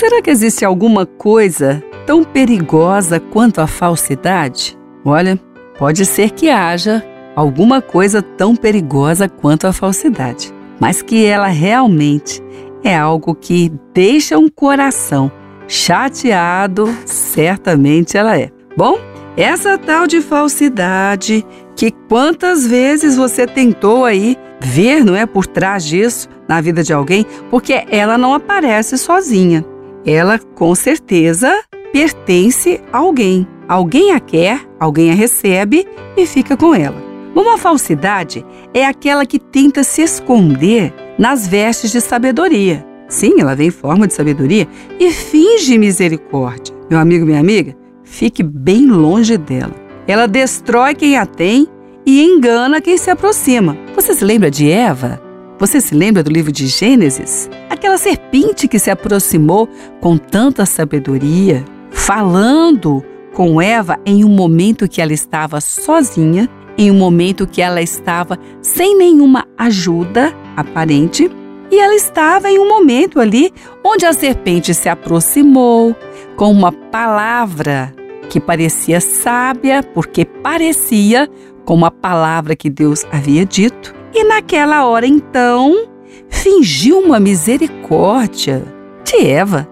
será 0.00 0.22
que 0.22 0.30
existe 0.30 0.64
alguma 0.64 1.04
coisa 1.04 1.84
tão 2.06 2.24
perigosa 2.24 3.20
quanto 3.20 3.60
a 3.60 3.66
falsidade? 3.66 4.74
Olha, 5.04 5.38
pode 5.78 6.06
ser 6.06 6.30
que 6.30 6.48
haja 6.48 7.04
alguma 7.36 7.82
coisa 7.82 8.22
tão 8.22 8.56
perigosa 8.56 9.28
quanto 9.28 9.66
a 9.66 9.74
falsidade, 9.74 10.54
mas 10.80 11.02
que 11.02 11.26
ela 11.26 11.48
realmente 11.48 12.42
é 12.82 12.96
algo 12.96 13.34
que 13.34 13.70
deixa 13.92 14.38
um 14.38 14.48
coração 14.48 15.30
chateado, 15.68 16.88
certamente 17.04 18.16
ela 18.16 18.38
é. 18.38 18.50
Bom, 18.74 18.98
essa 19.36 19.76
tal 19.76 20.06
de 20.06 20.22
falsidade 20.22 21.44
que 21.76 21.90
quantas 22.08 22.66
vezes 22.66 23.16
você 23.16 23.46
tentou 23.46 24.06
aí 24.06 24.34
ver, 24.58 25.04
não 25.04 25.14
é, 25.14 25.26
por 25.26 25.46
trás 25.46 25.84
disso 25.84 26.26
na 26.48 26.58
vida 26.62 26.82
de 26.82 26.94
alguém, 26.94 27.26
porque 27.50 27.84
ela 27.90 28.16
não 28.16 28.32
aparece 28.32 28.96
sozinha. 28.96 29.62
Ela 30.04 30.38
com 30.38 30.74
certeza 30.74 31.62
pertence 31.92 32.80
a 32.92 32.98
alguém. 32.98 33.46
Alguém 33.68 34.12
a 34.12 34.20
quer, 34.20 34.60
alguém 34.78 35.10
a 35.10 35.14
recebe 35.14 35.86
e 36.16 36.26
fica 36.26 36.56
com 36.56 36.74
ela. 36.74 36.96
Uma 37.34 37.56
falsidade 37.56 38.44
é 38.74 38.84
aquela 38.84 39.24
que 39.24 39.38
tenta 39.38 39.84
se 39.84 40.02
esconder 40.02 40.92
nas 41.18 41.46
vestes 41.46 41.92
de 41.92 42.00
sabedoria. 42.00 42.84
Sim, 43.08 43.40
ela 43.40 43.54
vem 43.54 43.68
em 43.68 43.72
forma 43.72 44.06
de 44.06 44.14
sabedoria 44.14 44.66
e 44.98 45.10
finge 45.10 45.78
misericórdia. 45.78 46.74
Meu 46.88 46.98
amigo, 46.98 47.26
minha 47.26 47.40
amiga, 47.40 47.76
fique 48.02 48.42
bem 48.42 48.86
longe 48.86 49.36
dela. 49.36 49.74
Ela 50.06 50.26
destrói 50.26 50.94
quem 50.94 51.16
a 51.16 51.26
tem 51.26 51.68
e 52.04 52.22
engana 52.22 52.80
quem 52.80 52.96
se 52.96 53.10
aproxima. 53.10 53.76
Você 53.94 54.14
se 54.14 54.24
lembra 54.24 54.50
de 54.50 54.70
Eva? 54.70 55.20
Você 55.58 55.80
se 55.80 55.94
lembra 55.94 56.22
do 56.22 56.30
livro 56.30 56.50
de 56.50 56.66
Gênesis? 56.66 57.48
Aquela 57.80 57.96
serpente 57.96 58.68
que 58.68 58.78
se 58.78 58.90
aproximou 58.90 59.66
com 60.02 60.18
tanta 60.18 60.66
sabedoria, 60.66 61.64
falando 61.90 63.02
com 63.32 63.58
Eva 63.58 63.98
em 64.04 64.22
um 64.22 64.28
momento 64.28 64.86
que 64.86 65.00
ela 65.00 65.14
estava 65.14 65.62
sozinha, 65.62 66.46
em 66.76 66.90
um 66.90 66.94
momento 66.94 67.46
que 67.46 67.62
ela 67.62 67.80
estava 67.80 68.38
sem 68.60 68.98
nenhuma 68.98 69.46
ajuda 69.56 70.30
aparente, 70.54 71.30
e 71.70 71.78
ela 71.80 71.94
estava 71.94 72.50
em 72.50 72.58
um 72.58 72.68
momento 72.68 73.18
ali 73.18 73.50
onde 73.82 74.04
a 74.04 74.12
serpente 74.12 74.74
se 74.74 74.90
aproximou 74.90 75.96
com 76.36 76.50
uma 76.50 76.70
palavra 76.70 77.94
que 78.28 78.38
parecia 78.38 79.00
sábia, 79.00 79.82
porque 79.82 80.26
parecia 80.26 81.30
com 81.64 81.76
uma 81.76 81.90
palavra 81.90 82.54
que 82.54 82.68
Deus 82.68 83.06
havia 83.10 83.46
dito, 83.46 83.94
e 84.12 84.22
naquela 84.22 84.84
hora 84.84 85.06
então 85.06 85.88
fingiu 86.28 86.98
uma 86.98 87.20
misericórdia 87.20 88.62
de 89.04 89.26
Eva, 89.26 89.68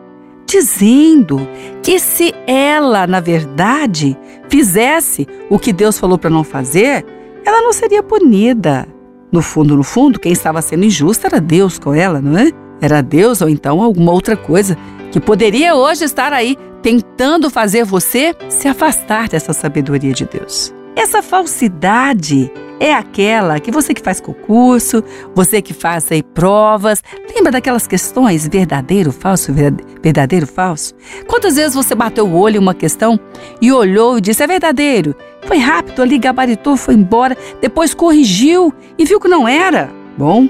dizendo 0.46 1.46
que 1.82 1.98
se 1.98 2.34
ela, 2.46 3.06
na 3.06 3.20
verdade, 3.20 4.16
fizesse 4.48 5.26
o 5.50 5.58
que 5.58 5.72
Deus 5.72 5.98
falou 5.98 6.18
para 6.18 6.30
não 6.30 6.42
fazer, 6.42 7.04
ela 7.44 7.62
não 7.62 7.72
seria 7.72 8.02
punida. 8.02 8.86
No 9.30 9.42
fundo, 9.42 9.76
no 9.76 9.82
fundo, 9.82 10.18
quem 10.18 10.32
estava 10.32 10.62
sendo 10.62 10.84
injusto 10.84 11.26
era 11.26 11.40
Deus 11.40 11.78
com 11.78 11.92
ela, 11.92 12.20
não 12.20 12.38
é? 12.38 12.50
Era 12.80 13.02
Deus 13.02 13.40
ou 13.42 13.48
então 13.48 13.82
alguma 13.82 14.12
outra 14.12 14.36
coisa 14.36 14.76
que 15.10 15.20
poderia 15.20 15.74
hoje 15.74 16.04
estar 16.04 16.32
aí 16.32 16.56
tentando 16.82 17.50
fazer 17.50 17.84
você 17.84 18.34
se 18.48 18.68
afastar 18.68 19.28
dessa 19.28 19.52
sabedoria 19.52 20.12
de 20.12 20.24
Deus. 20.24 20.72
Essa 20.96 21.22
falsidade 21.22 22.50
é 22.80 22.92
aquela 22.92 23.58
que 23.58 23.70
você 23.70 23.92
que 23.92 24.02
faz 24.02 24.20
concurso, 24.20 25.02
você 25.34 25.60
que 25.60 25.74
faz 25.74 26.10
aí 26.12 26.22
provas, 26.22 27.02
lembra 27.34 27.52
daquelas 27.52 27.86
questões 27.86 28.46
verdadeiro, 28.46 29.10
falso, 29.10 29.52
verdadeiro, 30.00 30.46
falso? 30.46 30.94
Quantas 31.26 31.56
vezes 31.56 31.74
você 31.74 31.94
bateu 31.94 32.26
o 32.26 32.36
olho 32.36 32.56
em 32.56 32.60
uma 32.60 32.74
questão 32.74 33.18
e 33.60 33.72
olhou 33.72 34.18
e 34.18 34.20
disse 34.20 34.42
é 34.42 34.46
verdadeiro? 34.46 35.14
Foi 35.46 35.58
rápido 35.58 36.02
ali, 36.02 36.18
gabaritou, 36.18 36.76
foi 36.76 36.94
embora, 36.94 37.36
depois 37.60 37.94
corrigiu 37.94 38.72
e 38.96 39.04
viu 39.04 39.20
que 39.20 39.28
não 39.28 39.48
era? 39.48 39.90
Bom, 40.16 40.48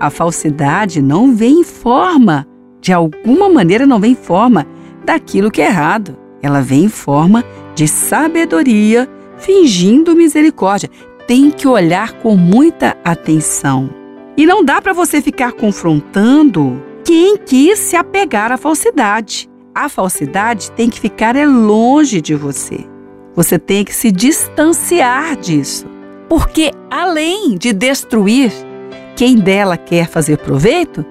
a 0.00 0.10
falsidade 0.10 1.02
não 1.02 1.34
vem 1.34 1.60
em 1.60 1.64
forma, 1.64 2.46
de 2.80 2.92
alguma 2.92 3.48
maneira 3.48 3.86
não 3.86 3.98
vem 3.98 4.12
em 4.12 4.16
forma 4.16 4.66
daquilo 5.04 5.50
que 5.50 5.60
é 5.60 5.66
errado. 5.66 6.16
Ela 6.42 6.60
vem 6.60 6.84
em 6.84 6.88
forma 6.88 7.44
de 7.74 7.88
sabedoria, 7.88 9.08
fingindo 9.38 10.14
misericórdia 10.14 10.90
tem 11.26 11.50
que 11.50 11.66
olhar 11.66 12.12
com 12.14 12.36
muita 12.36 12.96
atenção. 13.04 13.90
E 14.36 14.46
não 14.46 14.64
dá 14.64 14.80
para 14.80 14.92
você 14.92 15.20
ficar 15.20 15.52
confrontando 15.52 16.82
quem 17.04 17.36
quis 17.36 17.78
se 17.78 17.96
apegar 17.96 18.52
à 18.52 18.56
falsidade. 18.56 19.48
A 19.74 19.88
falsidade 19.88 20.70
tem 20.72 20.88
que 20.88 21.00
ficar 21.00 21.36
é 21.36 21.46
longe 21.46 22.20
de 22.20 22.34
você. 22.34 22.84
Você 23.34 23.58
tem 23.58 23.84
que 23.84 23.94
se 23.94 24.10
distanciar 24.10 25.36
disso. 25.36 25.86
Porque 26.28 26.70
além 26.90 27.56
de 27.56 27.72
destruir 27.72 28.52
quem 29.14 29.36
dela 29.36 29.76
quer 29.76 30.08
fazer 30.08 30.38
proveito, 30.38 31.04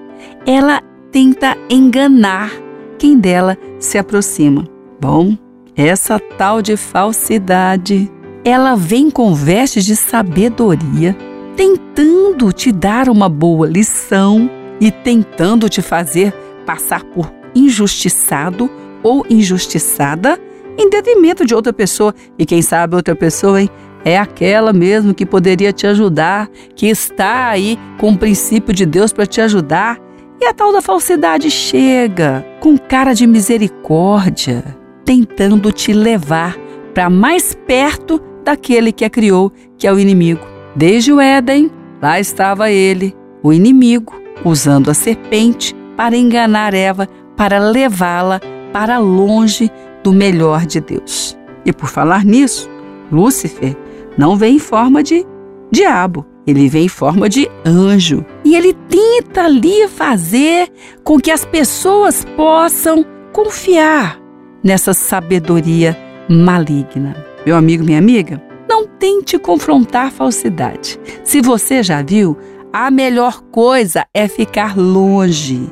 ela 0.46 0.82
tenta 1.10 1.56
enganar 1.70 2.50
quem 2.98 3.18
dela 3.18 3.56
se 3.78 3.98
aproxima. 3.98 4.66
Bom, 5.00 5.36
essa 5.76 6.18
tal 6.18 6.62
de 6.62 6.76
falsidade 6.76 8.10
ela 8.46 8.76
vem 8.76 9.10
com 9.10 9.34
vestes 9.34 9.84
de 9.84 9.96
sabedoria, 9.96 11.16
tentando 11.56 12.52
te 12.52 12.70
dar 12.70 13.08
uma 13.08 13.28
boa 13.28 13.66
lição 13.66 14.48
e 14.80 14.88
tentando 14.92 15.68
te 15.68 15.82
fazer 15.82 16.32
passar 16.64 17.02
por 17.02 17.32
injustiçado 17.56 18.70
ou 19.02 19.26
injustiçada 19.28 20.38
em 20.78 20.88
detrimento 20.88 21.44
de 21.44 21.56
outra 21.56 21.72
pessoa. 21.72 22.14
E 22.38 22.46
quem 22.46 22.62
sabe 22.62 22.94
outra 22.94 23.16
pessoa, 23.16 23.60
hein? 23.60 23.68
É 24.04 24.16
aquela 24.16 24.72
mesmo 24.72 25.12
que 25.12 25.26
poderia 25.26 25.72
te 25.72 25.84
ajudar, 25.84 26.48
que 26.76 26.86
está 26.86 27.48
aí 27.48 27.76
com 27.98 28.12
o 28.12 28.16
princípio 28.16 28.72
de 28.72 28.86
Deus 28.86 29.12
para 29.12 29.26
te 29.26 29.40
ajudar. 29.40 29.98
E 30.40 30.46
a 30.46 30.54
tal 30.54 30.72
da 30.72 30.80
falsidade 30.80 31.50
chega 31.50 32.46
com 32.60 32.78
cara 32.78 33.12
de 33.12 33.26
misericórdia, 33.26 34.62
tentando 35.04 35.72
te 35.72 35.92
levar 35.92 36.56
para 36.94 37.10
mais 37.10 37.52
perto 37.52 38.22
daquele 38.46 38.92
que 38.92 39.04
a 39.04 39.10
criou, 39.10 39.52
que 39.76 39.86
é 39.86 39.92
o 39.92 39.98
inimigo. 39.98 40.46
Desde 40.74 41.12
o 41.12 41.20
Éden, 41.20 41.70
lá 42.00 42.20
estava 42.20 42.70
ele, 42.70 43.14
o 43.42 43.52
inimigo, 43.52 44.14
usando 44.44 44.90
a 44.90 44.94
serpente 44.94 45.74
para 45.96 46.16
enganar 46.16 46.72
Eva, 46.72 47.08
para 47.36 47.58
levá-la 47.58 48.40
para 48.72 48.98
longe 48.98 49.70
do 50.02 50.12
melhor 50.12 50.64
de 50.64 50.80
Deus. 50.80 51.36
E 51.64 51.72
por 51.72 51.88
falar 51.88 52.24
nisso, 52.24 52.70
Lúcifer 53.10 53.76
não 54.16 54.36
vem 54.36 54.56
em 54.56 54.58
forma 54.60 55.02
de 55.02 55.26
diabo, 55.70 56.24
ele 56.46 56.68
vem 56.68 56.84
em 56.84 56.88
forma 56.88 57.28
de 57.28 57.50
anjo. 57.64 58.24
E 58.44 58.54
ele 58.54 58.72
tenta 58.88 59.44
ali 59.44 59.88
fazer 59.88 60.68
com 61.02 61.18
que 61.18 61.32
as 61.32 61.44
pessoas 61.44 62.24
possam 62.36 63.04
confiar 63.32 64.20
nessa 64.62 64.94
sabedoria 64.94 65.96
maligna. 66.28 67.25
Meu 67.46 67.56
amigo, 67.56 67.84
minha 67.84 68.00
amiga, 68.00 68.42
não 68.68 68.88
tente 68.88 69.38
confrontar 69.38 70.10
falsidade. 70.10 70.98
Se 71.22 71.40
você 71.40 71.80
já 71.80 72.02
viu, 72.02 72.36
a 72.72 72.90
melhor 72.90 73.40
coisa 73.52 74.04
é 74.12 74.26
ficar 74.26 74.76
longe. 74.76 75.70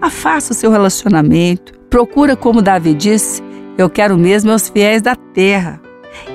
Afasta 0.00 0.52
o 0.52 0.54
seu 0.54 0.70
relacionamento. 0.70 1.76
Procura, 1.90 2.36
como 2.36 2.62
Davi 2.62 2.94
disse, 2.94 3.42
eu 3.76 3.90
quero 3.90 4.16
mesmo 4.16 4.54
os 4.54 4.68
fiéis 4.68 5.02
da 5.02 5.16
terra. 5.16 5.80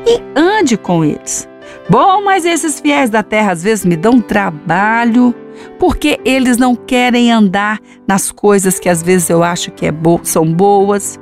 E 0.06 0.22
ande 0.38 0.76
com 0.76 1.06
eles. 1.06 1.48
Bom, 1.90 2.22
mas 2.26 2.44
esses 2.44 2.82
fiéis 2.82 3.10
da 3.10 3.24
terra 3.24 3.54
às 3.54 3.64
vezes 3.64 3.86
me 3.86 3.96
dão 3.96 4.20
trabalho, 4.20 5.34
porque 5.80 6.20
eles 6.26 6.58
não 6.58 6.76
querem 6.76 7.32
andar 7.32 7.80
nas 8.06 8.30
coisas 8.30 8.78
que 8.78 8.90
às 8.90 9.02
vezes 9.02 9.30
eu 9.30 9.42
acho 9.42 9.72
que 9.72 9.86
é 9.86 9.92
bo 9.92 10.20
são 10.24 10.46
boas 10.52 11.18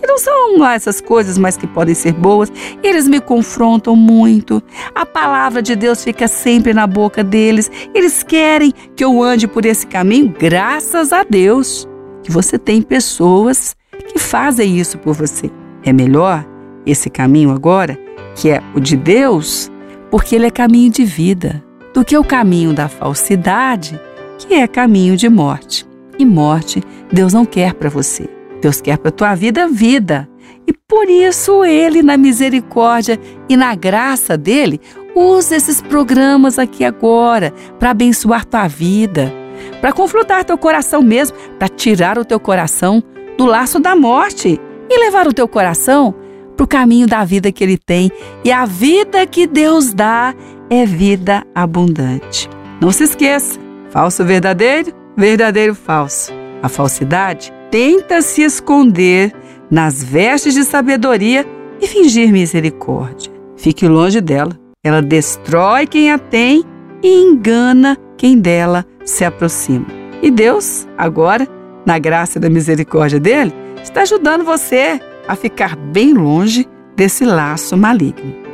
que 0.00 0.06
não 0.06 0.18
são 0.18 0.58
lá 0.58 0.74
essas 0.74 1.00
coisas, 1.00 1.38
mas 1.38 1.56
que 1.56 1.66
podem 1.66 1.94
ser 1.94 2.12
boas. 2.12 2.52
Eles 2.82 3.08
me 3.08 3.20
confrontam 3.20 3.96
muito. 3.96 4.62
A 4.94 5.04
palavra 5.04 5.62
de 5.62 5.74
Deus 5.74 6.04
fica 6.04 6.28
sempre 6.28 6.72
na 6.72 6.86
boca 6.86 7.24
deles. 7.24 7.70
Eles 7.94 8.22
querem 8.22 8.72
que 8.94 9.04
eu 9.04 9.22
ande 9.22 9.46
por 9.46 9.64
esse 9.64 9.86
caminho, 9.86 10.34
graças 10.38 11.12
a 11.12 11.24
Deus. 11.24 11.88
Que 12.22 12.30
você 12.30 12.58
tem 12.58 12.82
pessoas 12.82 13.74
que 14.12 14.18
fazem 14.18 14.78
isso 14.78 14.98
por 14.98 15.14
você. 15.14 15.50
É 15.82 15.92
melhor 15.92 16.46
esse 16.86 17.10
caminho 17.10 17.50
agora, 17.50 17.98
que 18.34 18.50
é 18.50 18.62
o 18.74 18.80
de 18.80 18.96
Deus, 18.96 19.70
porque 20.10 20.34
ele 20.34 20.46
é 20.46 20.50
caminho 20.50 20.90
de 20.90 21.04
vida, 21.04 21.62
do 21.92 22.04
que 22.04 22.16
o 22.16 22.24
caminho 22.24 22.72
da 22.72 22.88
falsidade, 22.88 24.00
que 24.38 24.54
é 24.54 24.66
caminho 24.66 25.16
de 25.16 25.28
morte. 25.28 25.86
E 26.18 26.24
morte 26.24 26.82
Deus 27.12 27.32
não 27.32 27.44
quer 27.44 27.74
para 27.74 27.88
você. 27.88 28.37
Deus 28.60 28.80
quer 28.80 28.98
para 28.98 29.08
a 29.08 29.12
tua 29.12 29.34
vida 29.34 29.68
vida. 29.68 30.28
E 30.66 30.72
por 30.72 31.08
isso 31.08 31.64
ele, 31.64 32.02
na 32.02 32.16
misericórdia 32.16 33.18
e 33.48 33.56
na 33.56 33.74
graça 33.74 34.36
dele, 34.36 34.80
usa 35.14 35.56
esses 35.56 35.80
programas 35.80 36.58
aqui 36.58 36.84
agora 36.84 37.52
para 37.78 37.90
abençoar 37.90 38.44
tua 38.44 38.68
vida, 38.68 39.32
para 39.80 39.92
confrontar 39.92 40.44
teu 40.44 40.58
coração 40.58 41.02
mesmo, 41.02 41.36
para 41.58 41.68
tirar 41.68 42.18
o 42.18 42.24
teu 42.24 42.38
coração 42.38 43.02
do 43.36 43.46
laço 43.46 43.80
da 43.80 43.96
morte 43.96 44.60
e 44.90 44.98
levar 44.98 45.26
o 45.26 45.32
teu 45.32 45.48
coração 45.48 46.14
para 46.56 46.64
o 46.64 46.68
caminho 46.68 47.06
da 47.06 47.24
vida 47.24 47.52
que 47.52 47.64
ele 47.64 47.78
tem. 47.78 48.10
E 48.44 48.52
a 48.52 48.64
vida 48.64 49.26
que 49.26 49.46
Deus 49.46 49.94
dá 49.94 50.34
é 50.68 50.84
vida 50.84 51.46
abundante. 51.54 52.48
Não 52.80 52.90
se 52.90 53.04
esqueça: 53.04 53.58
falso 53.90 54.24
verdadeiro, 54.24 54.92
verdadeiro 55.16 55.74
falso. 55.74 56.32
A 56.62 56.68
falsidade 56.68 57.52
tenta 57.70 58.22
se 58.22 58.42
esconder 58.42 59.32
nas 59.70 60.02
vestes 60.02 60.54
de 60.54 60.64
sabedoria 60.64 61.46
e 61.80 61.86
fingir 61.86 62.32
misericórdia. 62.32 63.32
Fique 63.56 63.86
longe 63.86 64.20
dela. 64.20 64.58
Ela 64.82 65.02
destrói 65.02 65.86
quem 65.86 66.12
a 66.12 66.18
tem 66.18 66.64
e 67.02 67.22
engana 67.22 67.96
quem 68.16 68.38
dela 68.38 68.84
se 69.04 69.24
aproxima. 69.24 69.86
E 70.22 70.30
Deus, 70.30 70.86
agora, 70.96 71.46
na 71.84 71.98
graça 71.98 72.40
da 72.40 72.48
misericórdia 72.48 73.20
dele, 73.20 73.52
está 73.82 74.02
ajudando 74.02 74.44
você 74.44 75.00
a 75.26 75.36
ficar 75.36 75.76
bem 75.76 76.14
longe 76.14 76.66
desse 76.96 77.24
laço 77.24 77.76
maligno. 77.76 78.47